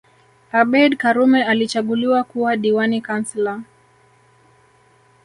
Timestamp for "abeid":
0.51-0.97